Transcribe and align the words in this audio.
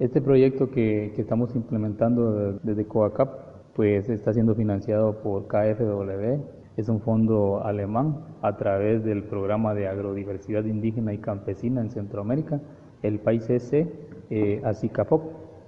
Este 0.00 0.22
proyecto 0.22 0.70
que, 0.70 1.12
estamos 1.18 1.54
implementando 1.54 2.54
desde 2.62 2.86
COACAP 2.86 3.74
pues 3.74 4.08
está 4.08 4.32
siendo 4.32 4.54
financiado 4.54 5.20
por 5.20 5.46
KFW, 5.46 6.40
es 6.78 6.88
un 6.88 7.02
fondo 7.02 7.62
alemán 7.62 8.24
a 8.40 8.56
través 8.56 9.04
del 9.04 9.24
programa 9.24 9.74
de 9.74 9.88
agrodiversidad 9.88 10.64
indígena 10.64 11.12
y 11.12 11.18
campesina 11.18 11.82
en 11.82 11.90
Centroamérica, 11.90 12.62
el 13.02 13.18
país 13.18 13.50
ese, 13.50 13.92
eh, 14.30 14.62
ASICAFOC. 14.64 15.22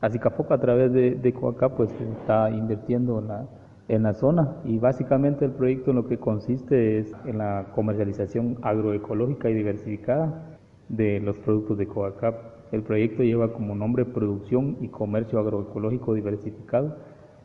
ASICAFOC 0.00 0.52
a 0.52 0.58
través 0.58 0.90
de, 0.94 1.16
de 1.16 1.32
COACAP 1.34 1.76
pues 1.76 1.90
está 2.00 2.48
invirtiendo 2.48 3.18
en 3.18 3.28
la, 3.28 3.46
en 3.88 4.04
la 4.04 4.14
zona 4.14 4.56
y 4.64 4.78
básicamente 4.78 5.44
el 5.44 5.50
proyecto 5.50 5.90
en 5.90 5.96
lo 5.96 6.08
que 6.08 6.16
consiste 6.16 6.98
es 6.98 7.12
en 7.26 7.36
la 7.36 7.66
comercialización 7.74 8.56
agroecológica 8.62 9.50
y 9.50 9.54
diversificada 9.54 10.53
de 10.96 11.20
los 11.20 11.38
productos 11.38 11.78
de 11.78 11.86
COACAP 11.86 12.54
el 12.74 12.82
proyecto 12.82 13.22
lleva 13.22 13.52
como 13.52 13.76
nombre 13.76 14.04
Producción 14.04 14.78
y 14.80 14.88
Comercio 14.88 15.38
Agroecológico 15.38 16.12
Diversificado 16.14 16.96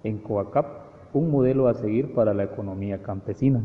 en 0.04 0.18
Coacap, 0.18 0.66
un 1.14 1.30
modelo 1.30 1.68
a 1.68 1.76
seguir 1.76 2.16
para 2.16 2.34
la 2.34 2.46
economía 2.46 3.04
campesina. 3.04 3.64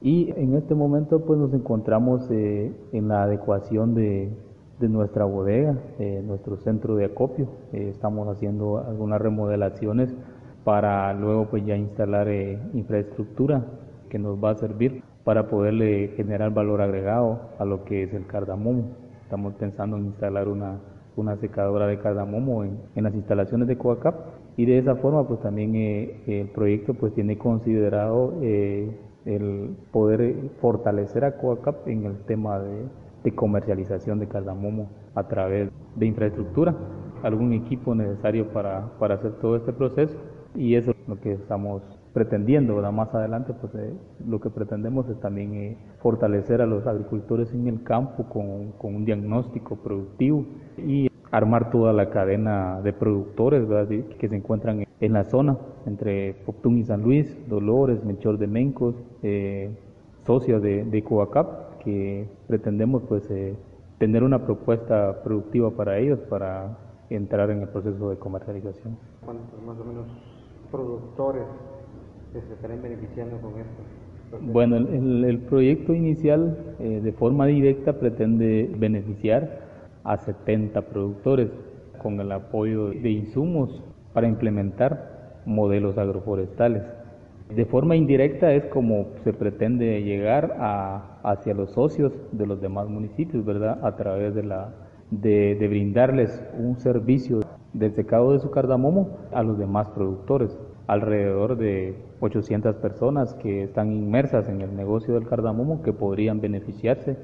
Y 0.00 0.32
en 0.36 0.54
este 0.54 0.74
momento 0.74 1.20
pues 1.26 1.38
nos 1.38 1.52
encontramos 1.52 2.26
eh, 2.30 2.72
en 2.92 3.08
la 3.08 3.24
adecuación 3.24 3.94
de, 3.94 4.32
nuestra 4.80 5.26
bodega, 5.26 5.76
eh, 5.98 6.22
nuestro 6.24 6.56
centro 6.56 6.96
de 6.96 7.04
acopio. 7.04 7.46
Eh, 7.74 7.90
estamos 7.90 8.26
haciendo 8.28 8.78
algunas 8.78 9.20
remodelaciones 9.20 10.14
para 10.64 11.12
luego 11.12 11.50
pues 11.50 11.66
ya 11.66 11.76
instalar 11.76 12.28
infraestructura 12.72 13.66
que 14.08 14.18
nos 14.18 14.42
va 14.42 14.52
a 14.52 14.54
servir 14.54 15.02
para 15.24 15.48
poderle 15.48 16.14
generar 16.16 16.54
valor 16.54 16.80
agregado 16.80 17.50
a 17.58 17.66
lo 17.66 17.84
que 17.84 18.04
es 18.04 18.14
el 18.14 18.26
cardamomo. 18.26 19.11
Estamos 19.32 19.54
pensando 19.54 19.96
en 19.96 20.04
instalar 20.04 20.46
una 20.46 20.78
una 21.16 21.36
secadora 21.36 21.86
de 21.86 21.98
cardamomo 21.98 22.64
en, 22.64 22.80
en 22.94 23.04
las 23.04 23.14
instalaciones 23.14 23.66
de 23.66 23.78
Coacap. 23.78 24.14
Y 24.58 24.66
de 24.66 24.76
esa 24.76 24.96
forma 24.96 25.26
pues 25.26 25.40
también 25.40 25.74
eh, 25.74 26.22
el 26.26 26.48
proyecto 26.48 26.92
pues 26.92 27.14
tiene 27.14 27.38
considerado 27.38 28.34
eh, 28.42 28.94
el 29.24 29.74
poder 29.90 30.50
fortalecer 30.60 31.24
a 31.24 31.38
Coacap 31.38 31.88
en 31.88 32.04
el 32.04 32.18
tema 32.24 32.58
de, 32.58 32.84
de, 33.24 33.34
comercialización 33.34 34.18
de 34.18 34.28
cardamomo 34.28 34.90
a 35.14 35.26
través 35.28 35.70
de 35.96 36.06
infraestructura, 36.06 36.74
algún 37.22 37.54
equipo 37.54 37.94
necesario 37.94 38.48
para, 38.52 38.98
para 38.98 39.14
hacer 39.14 39.32
todo 39.40 39.56
este 39.56 39.72
proceso. 39.72 40.14
Y 40.54 40.74
eso 40.74 40.90
es 40.90 41.08
lo 41.08 41.18
que 41.18 41.32
estamos 41.32 41.82
pretendiendo, 42.12 42.76
¿verdad? 42.76 42.92
más 42.92 43.14
adelante, 43.14 43.54
pues 43.54 43.74
eh, 43.74 43.94
lo 44.26 44.40
que 44.40 44.50
pretendemos 44.50 45.08
es 45.08 45.18
también 45.20 45.54
eh, 45.54 45.78
fortalecer 46.00 46.60
a 46.60 46.66
los 46.66 46.86
agricultores 46.86 47.52
en 47.52 47.66
el 47.66 47.82
campo 47.82 48.24
con, 48.24 48.74
un 48.94 49.04
diagnóstico 49.04 49.76
productivo 49.76 50.44
y 50.76 51.08
armar 51.30 51.70
toda 51.70 51.92
la 51.92 52.10
cadena 52.10 52.80
de 52.82 52.92
productores 52.92 53.66
que 54.18 54.28
se 54.28 54.36
encuentran 54.36 54.84
en 55.00 55.12
la 55.12 55.24
zona, 55.24 55.56
entre 55.86 56.34
Poptún 56.46 56.78
y 56.78 56.84
San 56.84 57.02
Luis, 57.02 57.36
Dolores, 57.48 58.04
Melchor 58.04 58.38
de 58.38 58.46
Mencos, 58.46 58.94
eh, 59.22 59.74
de, 60.26 60.84
de 60.84 61.02
Coacap, 61.02 61.78
que 61.78 62.28
pretendemos 62.46 63.02
pues 63.08 63.28
eh, 63.30 63.56
tener 63.98 64.22
una 64.22 64.44
propuesta 64.44 65.22
productiva 65.24 65.70
para 65.70 65.98
ellos 65.98 66.20
para 66.28 66.78
entrar 67.10 67.50
en 67.50 67.62
el 67.62 67.68
proceso 67.68 68.10
de 68.10 68.16
comercialización. 68.16 68.96
¿Cuántos 69.24 69.62
más 69.62 69.78
o 69.78 69.84
menos 69.84 70.06
productores 70.70 71.44
se 72.40 72.54
estarán 72.54 72.82
beneficiando 72.82 73.38
con 73.40 73.52
esto? 73.60 73.82
Bueno, 74.40 74.76
el, 74.76 75.38
proyecto 75.40 75.92
inicial 75.92 76.74
eh, 76.80 77.00
de 77.02 77.12
forma 77.12 77.46
directa 77.46 77.98
pretende 77.98 78.70
beneficiar 78.78 79.60
a 80.04 80.16
70 80.16 80.80
productores 80.82 81.50
con 82.02 82.18
el 82.18 82.32
apoyo 82.32 82.88
de 82.88 83.10
insumos 83.10 83.82
para 84.14 84.26
implementar 84.26 85.42
modelos 85.44 85.98
agroforestales. 85.98 86.82
De 87.54 87.66
forma 87.66 87.94
indirecta 87.94 88.54
es 88.54 88.64
como 88.66 89.08
se 89.22 89.34
pretende 89.34 90.02
llegar 90.02 90.56
a, 90.58 91.18
hacia 91.22 91.52
los 91.52 91.72
socios 91.72 92.12
de 92.32 92.46
los 92.46 92.62
demás 92.62 92.88
municipios, 92.88 93.44
¿verdad? 93.44 93.84
A 93.84 93.96
través 93.96 94.34
de, 94.34 94.44
la, 94.44 94.70
de 95.10 95.66
brindarles 95.68 96.42
un 96.58 96.78
servicio 96.78 97.40
del 97.74 97.92
secado 97.92 98.32
de 98.32 98.38
su 98.38 98.50
cardamomo 98.50 99.18
a 99.32 99.42
los 99.42 99.58
demás 99.58 99.88
productores 99.90 100.58
alrededor 100.86 101.56
de 101.56 101.94
800 102.20 102.76
personas 102.76 103.34
que 103.34 103.64
están 103.64 103.92
inmersas 103.92 104.48
en 104.48 104.60
el 104.60 104.74
negocio 104.76 105.14
del 105.14 105.28
cardamomo 105.28 105.82
que 105.82 105.92
podrían 105.92 106.40
beneficiarse 106.40 107.16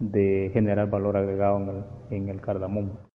de 0.00 0.50
generar 0.52 0.90
valor 0.90 1.16
agregado 1.16 1.58
en 1.58 1.68
el, 1.68 1.84
en 2.10 2.28
el 2.28 2.40
cardamomo. 2.40 3.11